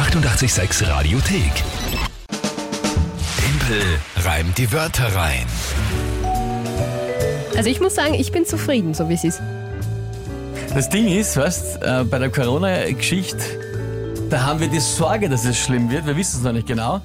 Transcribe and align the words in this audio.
886 0.00 0.88
Radiothek. 0.88 1.52
Tempel 3.36 3.82
reimt 4.24 4.56
die 4.56 4.72
Wörter 4.72 5.14
rein. 5.14 5.44
Also 7.54 7.68
ich 7.68 7.80
muss 7.80 7.96
sagen, 7.96 8.14
ich 8.14 8.32
bin 8.32 8.46
zufrieden, 8.46 8.94
so 8.94 9.10
wie 9.10 9.14
es 9.14 9.24
ist. 9.24 9.42
Das 10.72 10.88
Ding 10.88 11.06
ist, 11.06 11.36
weißt, 11.36 11.82
äh, 11.82 12.04
bei 12.04 12.18
der 12.18 12.30
Corona-Geschichte, 12.30 13.44
da 14.30 14.42
haben 14.46 14.60
wir 14.60 14.68
die 14.68 14.80
Sorge, 14.80 15.28
dass 15.28 15.44
es 15.44 15.58
schlimm 15.58 15.90
wird. 15.90 16.06
Wir 16.06 16.16
wissen 16.16 16.38
es 16.38 16.44
noch 16.44 16.52
nicht 16.52 16.66
genau. 16.66 17.02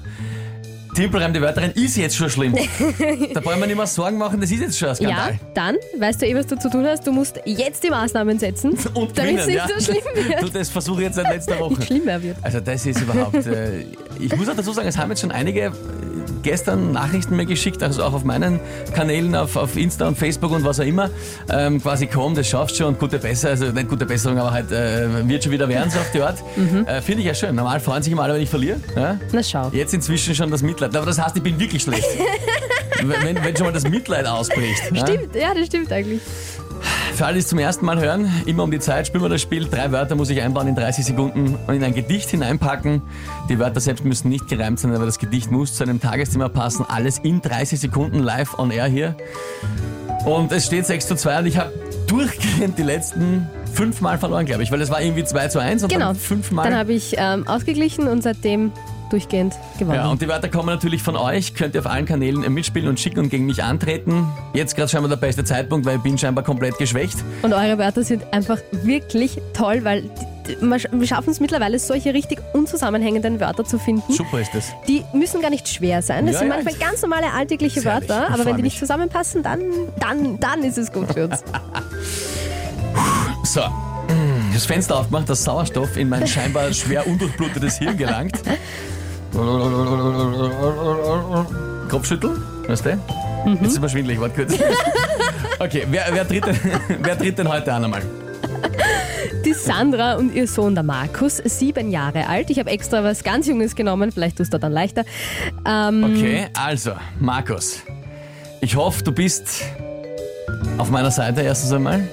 Timpelreim 0.96 1.32
die 1.34 1.42
Wörter 1.42 1.60
rein 1.62 1.72
ist 1.72 1.96
jetzt 1.96 2.16
schon 2.16 2.30
schlimm. 2.30 2.54
da 3.34 3.40
brauchen 3.40 3.60
wir 3.60 3.66
nicht 3.66 3.76
mehr 3.76 3.86
Sorgen 3.86 4.16
machen, 4.16 4.40
das 4.40 4.50
ist 4.50 4.60
jetzt 4.60 4.78
schon 4.78 4.88
ein 4.88 4.96
Ja, 5.00 5.08
Skandal. 5.10 5.38
dann 5.54 5.76
weißt 5.98 6.22
du 6.22 6.26
eh, 6.26 6.34
was 6.34 6.46
du 6.46 6.58
zu 6.58 6.70
tun 6.70 6.86
hast. 6.86 7.06
Du 7.06 7.12
musst 7.12 7.38
jetzt 7.44 7.84
die 7.84 7.90
Maßnahmen 7.90 8.38
setzen, 8.38 8.70
Und 8.94 9.16
damit 9.18 9.38
es 9.40 9.46
nicht 9.46 9.56
ja. 9.56 9.68
so 9.68 9.78
schlimm 9.84 10.00
Du, 10.14 10.42
wird. 10.46 10.54
das 10.54 10.70
versuche 10.70 11.02
ich 11.02 11.06
jetzt 11.08 11.16
seit 11.16 11.28
letzter 11.28 11.58
Woche. 11.60 11.82
Schlimmer 11.82 12.22
wird. 12.22 12.38
Also 12.42 12.60
das 12.60 12.86
ist 12.86 13.00
überhaupt. 13.02 13.34
Äh, 13.46 13.84
ich 14.18 14.34
muss 14.36 14.48
auch 14.48 14.56
dazu 14.56 14.72
sagen, 14.72 14.88
es 14.88 14.96
haben 14.96 15.10
jetzt 15.10 15.20
schon 15.20 15.30
einige 15.32 15.70
gestern 16.46 16.92
Nachrichten 16.92 17.34
mir 17.34 17.44
geschickt, 17.44 17.82
also 17.82 18.04
auch 18.04 18.12
auf 18.12 18.22
meinen 18.22 18.60
Kanälen, 18.94 19.34
auf, 19.34 19.56
auf 19.56 19.76
Insta 19.76 20.06
und 20.06 20.16
Facebook 20.16 20.52
und 20.52 20.64
was 20.64 20.78
auch 20.78 20.84
immer. 20.84 21.10
Ähm, 21.50 21.82
quasi 21.82 22.06
komm, 22.06 22.36
das 22.36 22.46
schaffst 22.46 22.76
schon 22.76 22.86
und 22.86 23.00
gute 23.00 23.18
Besserung, 23.18 23.50
also 23.50 23.72
nicht 23.72 23.88
gute 23.88 24.06
Besserung, 24.06 24.38
aber 24.38 24.52
halt 24.52 24.70
äh, 24.70 25.28
wird 25.28 25.42
schon 25.42 25.52
wieder 25.52 25.68
werden, 25.68 25.90
so 25.90 25.98
auf 25.98 26.10
die 26.12 26.22
Art. 26.22 26.38
Äh, 26.86 27.02
Finde 27.02 27.22
ich 27.22 27.26
ja 27.26 27.34
schön. 27.34 27.56
Normal 27.56 27.80
freuen 27.80 28.02
sich 28.04 28.12
immer 28.12 28.22
alle, 28.22 28.34
wenn 28.34 28.42
ich 28.42 28.48
verliere. 28.48 28.78
Ja? 28.94 29.18
Na 29.32 29.42
schau. 29.42 29.70
Jetzt 29.72 29.92
inzwischen 29.92 30.36
schon 30.36 30.50
das 30.52 30.62
Mitleid. 30.62 30.94
Aber 30.94 31.06
das 31.06 31.20
heißt, 31.20 31.36
ich 31.36 31.42
bin 31.42 31.58
wirklich 31.58 31.82
schlecht. 31.82 32.06
wenn, 33.02 33.44
wenn 33.44 33.56
schon 33.56 33.66
mal 33.66 33.72
das 33.72 33.88
Mitleid 33.88 34.26
ausbricht. 34.26 34.80
ja? 34.92 35.04
Stimmt, 35.04 35.34
ja, 35.34 35.52
das 35.52 35.66
stimmt 35.66 35.92
eigentlich. 35.92 36.20
Für 37.16 37.24
alle, 37.24 37.34
die 37.36 37.40
es 37.40 37.48
zum 37.48 37.58
ersten 37.58 37.86
Mal 37.86 37.98
hören, 37.98 38.30
immer 38.44 38.62
um 38.62 38.70
die 38.70 38.78
Zeit 38.78 39.06
spielen 39.06 39.24
wir 39.24 39.30
das 39.30 39.40
Spiel. 39.40 39.66
Drei 39.70 39.90
Wörter 39.90 40.14
muss 40.16 40.28
ich 40.28 40.42
einbauen 40.42 40.68
in 40.68 40.74
30 40.74 41.02
Sekunden 41.02 41.58
und 41.66 41.74
in 41.74 41.82
ein 41.82 41.94
Gedicht 41.94 42.28
hineinpacken. 42.28 43.00
Die 43.48 43.58
Wörter 43.58 43.80
selbst 43.80 44.04
müssen 44.04 44.28
nicht 44.28 44.48
gereimt 44.48 44.78
sein, 44.78 44.94
aber 44.94 45.06
das 45.06 45.18
Gedicht 45.18 45.50
muss 45.50 45.74
zu 45.74 45.84
einem 45.84 45.98
Tagesthema 45.98 46.50
passen. 46.50 46.84
Alles 46.86 47.16
in 47.20 47.40
30 47.40 47.80
Sekunden 47.80 48.18
live 48.18 48.58
on 48.58 48.70
air 48.70 48.84
hier. 48.84 49.16
Und 50.26 50.52
es 50.52 50.66
steht 50.66 50.84
6 50.84 51.06
zu 51.08 51.16
2 51.16 51.38
und 51.38 51.46
ich 51.46 51.56
habe 51.56 51.72
durchgehend 52.06 52.76
die 52.78 52.82
letzten 52.82 53.48
fünfmal 53.72 54.18
verloren, 54.18 54.44
glaube 54.44 54.62
ich, 54.62 54.70
weil 54.70 54.82
es 54.82 54.90
war 54.90 55.00
irgendwie 55.00 55.24
2 55.24 55.48
zu 55.48 55.58
1 55.58 55.84
und 55.84 55.88
Genau. 55.92 56.08
dann 56.08 56.16
fünfmal. 56.16 56.68
Dann 56.68 56.78
habe 56.78 56.92
ich 56.92 57.14
ähm, 57.16 57.48
ausgeglichen 57.48 58.08
und 58.08 58.22
seitdem 58.24 58.72
durchgehend 59.10 59.54
gewonnen. 59.78 59.96
Ja, 59.96 60.08
und 60.08 60.20
die 60.22 60.28
Wörter 60.28 60.48
kommen 60.48 60.68
natürlich 60.68 61.02
von 61.02 61.16
euch. 61.16 61.54
Könnt 61.54 61.74
ihr 61.74 61.80
auf 61.80 61.86
allen 61.86 62.06
Kanälen 62.06 62.52
mitspielen 62.52 62.88
und 62.88 62.98
schicken 63.00 63.20
und 63.20 63.28
gegen 63.30 63.46
mich 63.46 63.62
antreten. 63.62 64.28
Jetzt 64.54 64.76
gerade 64.76 64.88
scheinbar 64.88 65.08
der 65.10 65.16
beste 65.16 65.44
Zeitpunkt, 65.44 65.86
weil 65.86 65.96
ich 65.96 66.02
bin 66.02 66.16
scheinbar 66.18 66.44
komplett 66.44 66.78
geschwächt. 66.78 67.16
Und 67.42 67.52
eure 67.52 67.78
Wörter 67.78 68.02
sind 68.02 68.22
einfach 68.32 68.58
wirklich 68.70 69.38
toll, 69.52 69.80
weil 69.84 70.04
wir 70.60 71.06
schaffen 71.08 71.30
es 71.30 71.40
mittlerweile, 71.40 71.76
solche 71.78 72.14
richtig 72.14 72.38
unzusammenhängenden 72.52 73.40
Wörter 73.40 73.64
zu 73.64 73.78
finden. 73.80 74.12
Super 74.12 74.40
ist 74.40 74.54
das. 74.54 74.72
Die 74.86 75.02
müssen 75.12 75.40
gar 75.40 75.50
nicht 75.50 75.68
schwer 75.68 76.02
sein. 76.02 76.26
Das 76.26 76.34
Ja, 76.34 76.38
sind 76.40 76.48
ja. 76.50 76.54
manchmal 76.54 76.74
ganz 76.74 77.02
normale 77.02 77.32
alltägliche. 77.32 77.84
Wörter, 77.84 78.30
aber 78.32 78.44
wenn 78.44 78.56
die 78.56 78.62
nicht 78.62 78.78
zusammenpassen, 78.78 79.42
dann, 79.42 79.60
dann, 79.98 80.38
dann 80.38 80.62
ist 80.62 80.78
es 80.78 80.92
gut 80.92 81.12
für 81.12 81.24
uns. 81.28 81.42
So, 83.44 83.60
das 84.52 84.66
Fenster 84.66 84.96
aufgemacht, 84.98 85.28
dass 85.28 85.44
Sauerstoff 85.44 85.96
in 85.96 86.08
mein 86.08 86.26
scheinbar 86.26 86.72
schwer 86.72 87.06
undurchblutetes 87.06 87.78
Hirn 87.78 87.96
gelangt. 87.96 88.36
Kopfschütteln, 91.88 92.36
weißt 92.68 92.86
du? 92.86 92.98
Jetzt 93.60 93.72
ist 93.74 93.80
mir 93.80 93.88
schwindelig, 93.88 94.20
warte 94.20 94.44
kurz. 94.44 94.58
Okay, 95.58 95.86
wer, 95.90 96.04
wer, 96.10 96.28
tritt 96.28 96.44
denn, 96.44 96.58
wer 97.00 97.16
tritt 97.16 97.38
denn 97.38 97.48
heute 97.48 97.72
an 97.72 97.84
einmal? 97.84 98.02
Die 99.42 99.54
Sandra 99.54 100.16
und 100.16 100.34
ihr 100.34 100.46
Sohn, 100.46 100.74
der 100.74 100.84
Markus, 100.84 101.38
sieben 101.38 101.90
Jahre 101.90 102.28
alt. 102.28 102.50
Ich 102.50 102.58
habe 102.58 102.68
extra 102.68 103.02
was 103.02 103.24
ganz 103.24 103.46
Junges 103.46 103.74
genommen, 103.74 104.12
vielleicht 104.12 104.36
tust 104.36 104.52
du 104.52 104.58
dann 104.58 104.72
leichter. 104.72 105.04
Ähm, 105.66 106.04
Okay, 106.04 106.48
also, 106.52 106.92
Markus. 107.18 107.78
Ich 108.60 108.76
hoffe, 108.76 109.02
du 109.02 109.12
bist 109.12 109.62
auf 110.76 110.90
meiner 110.90 111.10
Seite 111.10 111.40
erstens 111.40 111.72
einmal. 111.72 112.06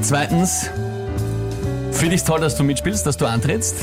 Zweitens, 0.00 0.70
finde 1.90 2.14
ich 2.14 2.20
es 2.20 2.24
toll, 2.24 2.38
dass 2.40 2.54
du 2.56 2.62
mitspielst, 2.62 3.04
dass 3.04 3.16
du 3.16 3.26
antrittst. 3.26 3.74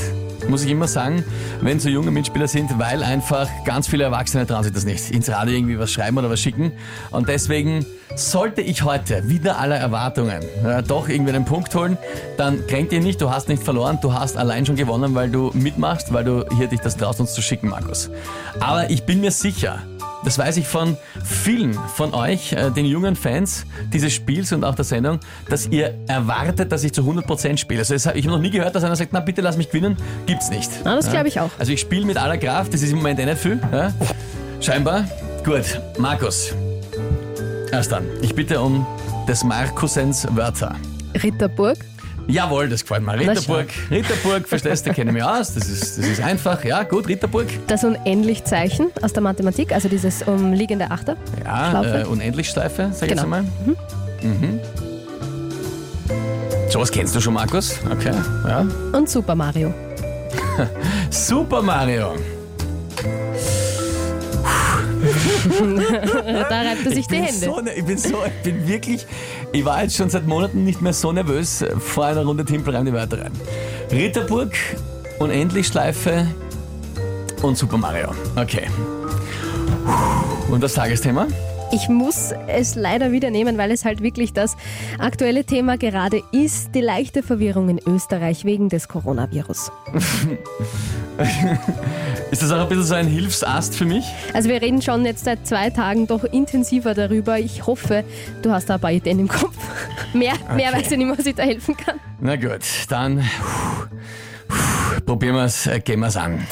Muss 0.50 0.64
ich 0.64 0.70
immer 0.72 0.88
sagen, 0.88 1.24
wenn 1.60 1.78
so 1.78 1.88
junge 1.88 2.10
Mitspieler 2.10 2.48
sind, 2.48 2.76
weil 2.76 3.04
einfach 3.04 3.48
ganz 3.64 3.86
viele 3.86 4.02
Erwachsene 4.02 4.48
trauen 4.48 4.64
sich 4.64 4.72
das 4.72 4.84
nicht. 4.84 5.12
Ins 5.12 5.30
Radio 5.30 5.54
irgendwie 5.54 5.78
was 5.78 5.92
schreiben 5.92 6.18
oder 6.18 6.28
was 6.28 6.40
schicken. 6.40 6.72
Und 7.12 7.28
deswegen 7.28 7.86
sollte 8.16 8.60
ich 8.60 8.82
heute 8.82 9.28
wieder 9.28 9.60
aller 9.60 9.76
Erwartungen 9.76 10.42
äh, 10.64 10.82
doch 10.82 11.08
irgendwie 11.08 11.32
einen 11.32 11.44
Punkt 11.44 11.72
holen, 11.76 11.96
dann 12.36 12.66
kränk 12.66 12.90
dich 12.90 13.00
nicht, 13.00 13.20
du 13.20 13.30
hast 13.30 13.48
nicht 13.48 13.62
verloren, 13.62 14.00
du 14.02 14.12
hast 14.12 14.36
allein 14.36 14.66
schon 14.66 14.74
gewonnen, 14.74 15.14
weil 15.14 15.30
du 15.30 15.52
mitmachst, 15.54 16.12
weil 16.12 16.24
du 16.24 16.44
hier 16.56 16.66
dich 16.66 16.80
das 16.80 16.96
traust, 16.96 17.20
uns 17.20 17.32
zu 17.32 17.42
schicken, 17.42 17.68
Markus. 17.68 18.10
Aber 18.58 18.90
ich 18.90 19.04
bin 19.04 19.20
mir 19.20 19.30
sicher, 19.30 19.78
das 20.24 20.38
weiß 20.38 20.56
ich 20.58 20.66
von 20.66 20.96
vielen 21.24 21.74
von 21.74 22.14
euch, 22.14 22.52
äh, 22.52 22.70
den 22.70 22.84
jungen 22.84 23.16
Fans 23.16 23.66
dieses 23.92 24.12
Spiels 24.12 24.52
und 24.52 24.64
auch 24.64 24.74
der 24.74 24.84
Sendung, 24.84 25.20
dass 25.48 25.66
ihr 25.68 25.94
erwartet, 26.06 26.72
dass 26.72 26.84
ich 26.84 26.92
zu 26.92 27.02
100% 27.02 27.56
spiele. 27.56 27.80
Also 27.80 27.94
ich 27.94 28.06
habe 28.06 28.20
noch 28.28 28.38
nie 28.38 28.50
gehört, 28.50 28.74
dass 28.74 28.84
einer 28.84 28.96
sagt, 28.96 29.12
na 29.12 29.20
bitte 29.20 29.40
lass 29.40 29.56
mich 29.56 29.70
gewinnen. 29.70 29.96
Gibt's 30.26 30.50
nicht. 30.50 30.70
Na, 30.84 30.96
das 30.96 31.10
glaube 31.10 31.28
ich 31.28 31.40
auch. 31.40 31.50
Also 31.58 31.72
ich 31.72 31.80
spiele 31.80 32.04
mit 32.04 32.16
aller 32.16 32.38
Kraft, 32.38 32.74
das 32.74 32.82
ist 32.82 32.90
im 32.90 32.98
Moment 32.98 33.18
eh 33.20 33.26
nicht 33.26 33.38
viel. 33.38 33.60
Ja? 33.72 33.92
Scheinbar. 34.60 35.04
Gut, 35.44 35.80
Markus. 35.98 36.52
Erst 37.72 37.92
dann. 37.92 38.04
Ich 38.20 38.34
bitte 38.34 38.60
um 38.60 38.86
des 39.26 39.44
Markusens 39.44 40.26
Wörter. 40.32 40.76
Ritterburg, 41.22 41.78
Jawohl, 42.30 42.68
das 42.68 42.82
gefällt 42.82 43.02
mir. 43.02 43.18
Ritterburg, 43.18 43.66
Ritterburg, 43.90 44.48
verstehst 44.48 44.86
du, 44.86 44.92
kenne 44.92 45.10
ich 45.10 45.14
mich 45.14 45.22
aus. 45.24 45.54
Das 45.54 45.68
ist, 45.68 45.98
das 45.98 46.06
ist 46.06 46.20
einfach. 46.22 46.64
Ja, 46.64 46.82
gut, 46.82 47.08
Ritterburg. 47.08 47.46
das 47.66 47.84
Unendlichzeichen 47.84 48.88
aus 49.02 49.12
der 49.12 49.22
Mathematik, 49.22 49.72
also 49.72 49.88
dieses 49.88 50.22
umliegende 50.22 50.90
Achter. 50.90 51.16
Ja, 51.44 52.00
äh, 52.02 52.04
Unendlichsteife, 52.04 52.90
sag 52.92 53.08
ich 53.10 53.16
Genau. 53.16 53.22
jetzt 53.22 53.22
einmal. 53.24 53.42
Mhm. 54.22 54.60
So 56.68 56.78
was 56.80 56.90
kennst 56.92 57.14
du 57.16 57.20
schon, 57.20 57.34
Markus? 57.34 57.78
Okay, 57.90 58.12
ja. 58.46 58.64
Und 58.92 59.08
Super 59.10 59.34
Mario. 59.34 59.74
Super 61.10 61.62
Mario. 61.62 62.14
Da 65.50 66.60
reibt 66.62 66.84
er 66.84 66.90
sich 66.90 66.98
ich 67.00 67.06
die 67.08 67.16
Hände. 67.16 67.32
So, 67.46 67.60
ne- 67.60 67.74
ich 67.74 67.84
bin 67.84 67.98
so, 67.98 68.18
ich 68.26 68.42
bin 68.42 68.66
wirklich, 68.68 69.06
ich 69.52 69.64
war 69.64 69.82
jetzt 69.82 69.96
schon 69.96 70.08
seit 70.10 70.26
Monaten 70.26 70.64
nicht 70.64 70.80
mehr 70.80 70.92
so 70.92 71.12
nervös 71.12 71.64
vor 71.78 72.06
einer 72.06 72.24
Runde 72.24 72.44
Timpelreim 72.44 72.84
die 72.86 72.92
Wörter 72.92 73.22
rein. 73.22 73.32
Ritterburg, 73.90 74.52
Unendlichschleife 75.18 76.26
und 77.42 77.56
Super 77.58 77.76
Mario. 77.78 78.08
Okay. 78.36 78.66
Und 80.50 80.62
das 80.62 80.74
Tagesthema? 80.74 81.26
Ich 81.72 81.88
muss 81.88 82.32
es 82.48 82.74
leider 82.74 83.12
wieder 83.12 83.30
nehmen, 83.30 83.56
weil 83.56 83.70
es 83.70 83.84
halt 83.84 84.02
wirklich 84.02 84.32
das 84.32 84.56
aktuelle 84.98 85.44
Thema 85.44 85.78
gerade 85.78 86.20
ist, 86.32 86.74
die 86.74 86.80
leichte 86.80 87.22
Verwirrung 87.22 87.68
in 87.68 87.80
Österreich 87.86 88.44
wegen 88.44 88.68
des 88.68 88.88
Coronavirus. 88.88 89.70
Ist 92.30 92.42
das 92.42 92.50
auch 92.50 92.62
ein 92.62 92.68
bisschen 92.68 92.84
so 92.84 92.94
ein 92.94 93.06
Hilfsast 93.06 93.76
für 93.76 93.84
mich? 93.84 94.04
Also 94.32 94.48
wir 94.48 94.60
reden 94.60 94.82
schon 94.82 95.04
jetzt 95.04 95.24
seit 95.24 95.46
zwei 95.46 95.70
Tagen 95.70 96.08
doch 96.08 96.24
intensiver 96.24 96.94
darüber. 96.94 97.38
Ich 97.38 97.66
hoffe, 97.66 98.04
du 98.42 98.50
hast 98.50 98.68
da 98.68 98.74
ein 98.74 98.80
paar 98.80 98.92
Ideen 98.92 99.20
im 99.20 99.28
Kopf. 99.28 99.56
Mehr, 100.12 100.34
mehr 100.56 100.72
weiß 100.72 100.90
ich 100.90 100.98
nicht, 100.98 101.18
was 101.18 101.24
ich 101.24 101.36
da 101.36 101.44
helfen 101.44 101.76
kann. 101.76 102.00
Na 102.18 102.34
gut, 102.34 102.62
dann 102.88 103.24
probieren 105.06 105.36
wir 105.36 105.44
es, 105.44 105.68
äh, 105.68 105.78
gehen 105.78 106.00
wir 106.00 106.08
es 106.08 106.16
an. 106.16 106.44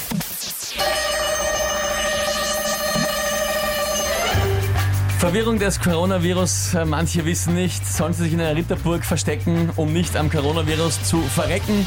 Verwirrung 5.18 5.58
des 5.58 5.80
Coronavirus. 5.80 6.74
Äh, 6.74 6.84
Manche 6.84 7.24
wissen 7.24 7.54
nicht, 7.54 7.84
sollen 7.84 8.12
sie 8.12 8.22
sich 8.22 8.32
in 8.34 8.40
einer 8.40 8.54
Ritterburg 8.54 9.04
verstecken, 9.04 9.70
um 9.74 9.92
nicht 9.92 10.16
am 10.16 10.30
Coronavirus 10.30 11.02
zu 11.02 11.20
verrecken. 11.22 11.84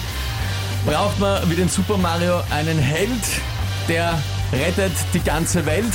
Braucht 0.85 1.17
man 1.17 1.49
wie 1.49 1.55
den 1.55 1.69
Super 1.69 1.95
Mario 1.95 2.41
einen 2.51 2.77
Held, 2.77 3.23
der 3.87 4.21
rettet 4.51 4.91
die 5.13 5.21
ganze 5.21 5.65
Welt? 5.65 5.93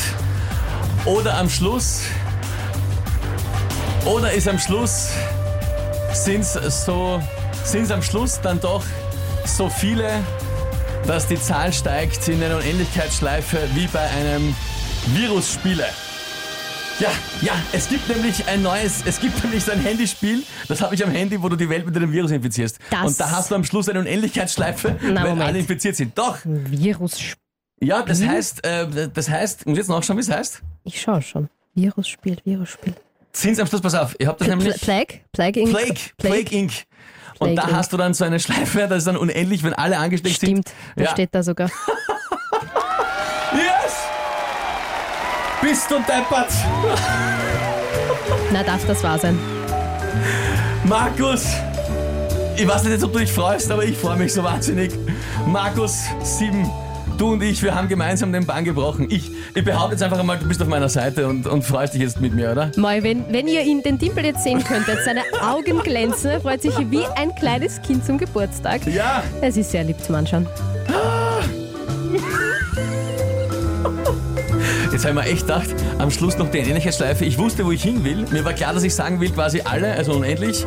Oder 1.05 1.37
am 1.37 1.51
Schluss, 1.51 2.01
oder 4.07 4.33
ist 4.33 4.49
am 4.49 4.59
Schluss 4.59 5.11
sind's 6.15 6.55
so, 6.55 7.23
sind's 7.65 7.91
am 7.91 8.03
Schluss 8.03 8.41
dann 8.41 8.61
doch 8.61 8.83
so 9.45 9.69
viele, 9.69 10.09
dass 11.07 11.27
die 11.27 11.39
Zahl 11.39 11.71
steigt 11.71 12.29
in 12.29 12.43
einer 12.43 12.57
Unendlichkeitsschleife 12.57 13.59
wie 13.75 13.89
bei 13.89 14.09
einem 14.09 14.57
Virusspieler. 15.09 15.89
Ja, 16.99 17.11
ja, 17.43 17.53
es 17.73 17.89
gibt 17.91 18.09
nämlich 18.09 18.47
ein 18.49 18.63
neues, 18.63 19.03
es 19.05 19.21
gibt 19.21 19.43
nämlich 19.45 19.63
so 19.65 19.73
ein 19.73 19.81
Handyspiel, 19.81 20.43
das 20.67 20.81
habe 20.81 20.95
ich 20.95 21.05
am 21.05 21.11
Handy, 21.11 21.43
wo 21.43 21.49
du 21.51 21.57
die 21.57 21.69
Welt 21.69 21.85
mit 21.85 21.95
einem 21.95 22.11
Virus 22.11 22.31
infizierst. 22.31 22.79
Das- 22.91 23.07
Und 23.07 23.21
da 23.21 23.31
hast 23.31 23.51
du 23.51 23.55
am 23.55 23.65
Schluss 23.65 23.89
eine 23.91 24.01
Unendlichkeitsschleife, 24.01 24.97
Na, 25.03 25.23
wenn 25.23 25.31
Moment. 25.31 25.43
alle 25.43 25.59
infiziert 25.59 25.95
sind. 25.97 26.17
Doch, 26.17 26.39
Virus. 26.45 27.19
ja, 27.83 28.03
das 28.03 28.23
heißt, 28.23 28.65
äh, 28.67 29.09
das 29.13 29.29
heißt, 29.29 29.67
muss 29.67 29.77
jetzt 29.77 29.89
nachschauen, 29.91 30.17
wie 30.17 30.23
es 30.23 30.31
heißt? 30.31 30.63
Ich 30.85 30.99
schaue 31.01 31.21
schon. 31.21 31.51
Virus 31.75 32.09
spielt, 32.09 32.45
Virus 32.47 32.71
spielt. 32.71 32.97
Sind's 33.33 33.61
am 33.61 33.67
Schluss, 33.67 33.83
pass 33.83 33.95
auf, 33.95 34.17
ich 34.19 34.27
habe 34.27 34.39
das 34.39 34.49
nämlich... 34.49 34.81
Plague? 34.81 35.21
Plague 35.33 35.61
Inc. 35.61 35.71
Plague, 35.71 35.95
Plague 36.17 36.57
Inc. 36.57 36.73
Und 37.39 37.57
da 37.57 37.63
gekriegt. 37.63 37.77
hast 37.77 37.93
du 37.93 37.99
dann 37.99 38.15
so 38.15 38.25
eine 38.25 38.41
Schleife, 38.41 38.87
das 38.89 38.99
ist 38.99 39.07
dann 39.07 39.19
unendlich, 39.19 39.63
wenn 39.63 39.75
alle 39.75 39.99
angesteckt 39.99 40.37
Stimmt, 40.37 40.69
sind. 40.69 40.73
da 40.97 41.05
Ja. 41.05 41.11
steht 41.11 41.29
da 41.35 41.43
sogar. 41.43 41.71
Bist 45.63 45.91
du 45.91 45.97
deppert? 45.97 46.53
Na, 48.53 48.63
darf 48.63 48.87
das 48.87 49.03
wahr 49.03 49.19
sein? 49.19 49.39
Markus! 50.85 51.47
Ich 52.57 52.67
weiß 52.67 52.85
nicht 52.85 52.93
jetzt, 52.93 53.05
ob 53.05 53.13
du 53.13 53.19
dich 53.19 53.33
freust, 53.33 53.71
aber 53.71 53.85
ich 53.85 53.97
freue 53.97 54.17
mich 54.17 54.33
so 54.33 54.43
wahnsinnig. 54.43 54.93
Markus, 55.47 56.05
sieben. 56.23 56.71
Du 57.19 57.33
und 57.33 57.43
ich, 57.43 57.63
wir 57.63 57.75
haben 57.75 57.89
gemeinsam 57.89 58.33
den 58.33 58.45
Bann 58.45 58.65
gebrochen. 58.65 59.09
Ich, 59.11 59.31
ich 59.55 59.65
behaupte 59.65 59.93
jetzt 59.93 60.03
einfach 60.03 60.19
einmal, 60.19 60.39
du 60.39 60.47
bist 60.47 60.61
auf 60.61 60.69
meiner 60.69 60.89
Seite 60.89 61.27
und, 61.27 61.47
und 61.47 61.63
freust 61.63 61.95
dich 61.95 62.03
jetzt 62.03 62.21
mit 62.21 62.35
mir, 62.35 62.53
oder? 62.53 62.71
Moi, 62.77 63.03
wenn, 63.03 63.25
wenn 63.33 63.49
ihr 63.49 63.63
ihn, 63.63 63.83
den 63.83 63.99
Dimpel 63.99 64.27
jetzt 64.27 64.45
sehen 64.45 64.63
könntet, 64.63 64.99
seine 65.05 65.23
Augen 65.43 65.81
glänzen, 65.81 66.31
er 66.31 66.41
freut 66.41 66.61
sich 66.61 66.75
wie 66.91 67.07
ein 67.17 67.35
kleines 67.35 67.81
Kind 67.81 68.05
zum 68.05 68.19
Geburtstag. 68.19 68.87
Ja! 68.87 69.23
Es 69.41 69.57
ist 69.57 69.71
sehr 69.71 69.85
lieb 69.85 70.03
zum 70.03 70.17
Anschauen. 70.17 70.47
Jetzt 74.97 75.05
habe 75.05 75.21
ich 75.21 75.27
mir 75.27 75.31
echt 75.31 75.43
gedacht, 75.43 75.75
am 75.99 76.11
Schluss 76.11 76.39
noch 76.39 76.51
die 76.51 76.57
Ähnlichkeitsschleife. 76.57 77.27
Ich 77.27 77.37
wusste, 77.37 77.67
wo 77.67 77.71
ich 77.71 77.83
hin 77.83 78.03
will. 78.03 78.25
Mir 78.31 78.47
war 78.47 78.55
klar, 78.55 78.73
dass 78.73 78.83
ich 78.83 78.95
sagen 78.95 79.21
will, 79.21 79.29
quasi 79.29 79.61
alle, 79.61 79.93
also 79.93 80.15
unendlich. 80.15 80.65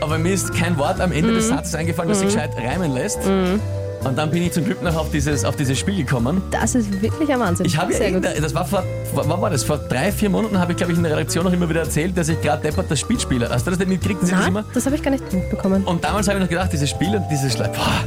Aber 0.00 0.18
mir 0.18 0.34
ist 0.34 0.52
kein 0.52 0.76
Wort 0.78 1.00
am 1.00 1.12
Ende 1.12 1.32
des 1.32 1.46
Satzes 1.46 1.76
eingefallen, 1.76 2.08
das 2.08 2.18
sich 2.18 2.26
gescheit 2.26 2.50
reimen 2.56 2.92
lässt. 2.92 3.20
Und 3.24 4.18
dann 4.18 4.32
bin 4.32 4.42
ich 4.42 4.50
zum 4.50 4.64
Glück 4.64 4.82
noch 4.82 4.96
auf 4.96 5.12
dieses, 5.12 5.44
auf 5.44 5.54
dieses 5.54 5.78
Spiel 5.78 5.94
gekommen. 5.94 6.42
Das 6.50 6.74
ist 6.74 7.00
wirklich 7.00 7.32
ein 7.32 7.38
Wahnsinn. 7.38 7.64
Ich 7.64 7.76
habe 7.76 7.92
ja, 7.92 8.00
in 8.00 8.20
das 8.20 8.52
war 8.52 8.64
vor, 8.64 8.82
wann 9.14 9.40
war 9.40 9.50
das? 9.50 9.62
Vor 9.62 9.78
drei, 9.78 10.10
vier 10.10 10.28
Monaten 10.28 10.58
habe 10.58 10.72
ich, 10.72 10.76
glaube 10.76 10.90
ich, 10.90 10.98
in 10.98 11.04
der 11.04 11.12
Redaktion 11.12 11.44
noch 11.44 11.52
immer 11.52 11.68
wieder 11.68 11.82
erzählt, 11.82 12.18
dass 12.18 12.28
ich 12.28 12.40
gerade 12.42 12.62
deppert 12.64 12.90
das 12.90 12.98
Spiel 12.98 13.20
spiele. 13.20 13.48
Hast 13.48 13.64
du 13.64 13.70
das 13.70 13.78
nicht 13.78 13.90
mitgekriegt? 13.90 14.24
ich 14.24 14.30
das 14.30 14.44
immer? 14.44 14.62
Nein, 14.62 14.70
das 14.74 14.86
habe 14.86 14.96
ich 14.96 15.04
gar 15.04 15.12
nicht 15.12 15.32
mitbekommen. 15.32 15.84
Und 15.84 16.02
damals 16.02 16.26
habe 16.26 16.38
ich 16.38 16.42
noch 16.42 16.50
gedacht, 16.50 16.72
dieses 16.72 16.90
Spiel 16.90 17.14
und 17.14 17.28
dieses 17.30 17.52
Schleif. 17.52 17.70
Boah, 17.76 18.04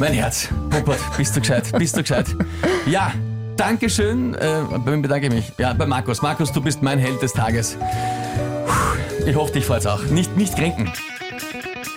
mein 0.00 0.14
Herz. 0.14 0.48
Puppert, 0.68 0.98
bist 1.16 1.36
du 1.36 1.38
gescheit, 1.38 1.70
bist 1.78 1.96
du 1.96 2.00
gescheit. 2.00 2.26
Ja, 2.90 3.12
Dankeschön. 3.60 4.34
Äh, 4.36 4.62
bei 4.70 4.92
wem 4.92 5.02
bedanke 5.02 5.26
ich 5.26 5.32
mich? 5.34 5.52
Ja, 5.58 5.74
bei 5.74 5.84
Markus. 5.84 6.22
Markus, 6.22 6.50
du 6.50 6.62
bist 6.62 6.82
mein 6.82 6.98
Held 6.98 7.20
des 7.20 7.34
Tages. 7.34 7.76
Ich 9.26 9.36
hoffe, 9.36 9.52
dich 9.52 9.66
freut's 9.66 9.84
auch. 9.84 10.02
Nicht, 10.04 10.34
nicht 10.34 10.56
kränken. 10.56 10.90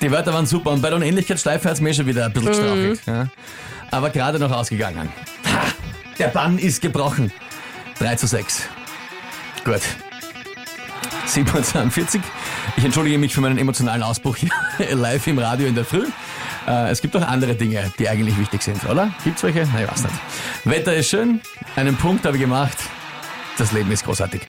Die 0.02 0.12
Wörter 0.12 0.34
waren 0.34 0.46
super 0.46 0.72
und 0.72 0.82
bei 0.82 0.90
der 0.90 0.98
Unendlichkeitsschleife 0.98 1.70
hat 1.70 1.76
es 1.76 1.82
mir 1.82 1.94
schon 1.94 2.06
wieder 2.06 2.26
ein 2.26 2.34
bisschen 2.34 2.54
strauchig. 2.54 3.00
Ja. 3.06 3.28
Aber 3.92 4.10
gerade 4.10 4.40
noch 4.40 4.52
ausgegangen. 4.52 5.08
Ha, 5.46 5.62
der 6.20 6.28
Bann 6.28 6.58
ist 6.58 6.82
gebrochen. 6.82 7.32
3 7.98 8.18
zu 8.18 8.28
6. 8.28 8.64
Gut. 9.64 9.84
742. 11.26 12.20
Ich 12.76 12.84
entschuldige 12.84 13.18
mich 13.18 13.34
für 13.34 13.40
meinen 13.40 13.58
emotionalen 13.58 14.04
Ausbruch 14.04 14.36
hier 14.36 14.50
live 14.92 15.26
im 15.28 15.40
Radio 15.40 15.68
in 15.68 15.76
der 15.76 15.86
Früh. 15.86 16.08
Äh, 16.68 16.90
es 16.90 17.02
gibt 17.02 17.16
auch 17.16 17.22
andere 17.22 17.56
Dinge, 17.56 17.92
die 18.00 18.10
eigentlich 18.10 18.38
wichtig 18.38 18.62
sind, 18.62 18.84
oder? 18.90 19.12
Gibt's 19.24 19.44
welche? 19.44 19.66
Nein, 19.66 19.84
ich 19.84 19.92
weiß 19.92 20.04
nicht. 20.04 20.16
Wetter 20.66 20.96
ist 20.96 21.10
schön, 21.10 21.42
einen 21.76 21.96
Punkt 21.96 22.26
habe 22.26 22.38
ich 22.38 22.42
gemacht. 22.42 22.78
Das 23.58 23.72
Leben 23.72 23.92
ist 23.92 24.06
großartig. 24.06 24.48